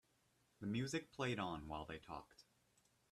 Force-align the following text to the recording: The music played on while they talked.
The 0.61 0.65
music 0.65 1.11
played 1.11 1.37
on 1.37 1.67
while 1.67 1.85
they 1.85 1.99
talked. 1.99 2.45